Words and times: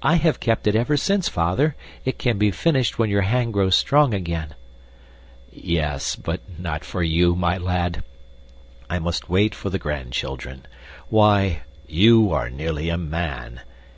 "I 0.00 0.14
have 0.14 0.38
kept 0.38 0.68
it 0.68 0.76
ever 0.76 0.96
since, 0.96 1.28
Father. 1.28 1.74
It 2.04 2.18
can 2.20 2.38
be 2.38 2.52
finished 2.52 3.00
when 3.00 3.10
your 3.10 3.22
hand 3.22 3.52
grows 3.52 3.74
strong 3.74 4.14
again." 4.14 4.54
"Yes, 5.50 6.14
but 6.14 6.40
not 6.56 6.84
for 6.84 7.02
you, 7.02 7.34
my 7.34 7.58
lad. 7.58 8.04
I 8.88 9.00
must 9.00 9.28
wait 9.28 9.52
for 9.52 9.70
the 9.70 9.78
grandchildren. 9.80 10.68
Why, 11.08 11.62
you 11.88 12.30
are 12.30 12.48
nearly 12.48 12.88
a 12.88 12.96
man. 12.96 13.62